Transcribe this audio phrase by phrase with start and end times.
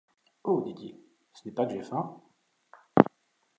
[0.45, 0.61] Oh!
[0.65, 0.97] dit-il,
[1.31, 2.19] ce n’est pas que j’aie faim…